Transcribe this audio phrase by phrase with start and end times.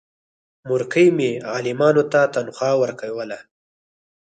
[0.67, 3.39] مورکۍ مې عالمانو ته تنخوا ورکوله.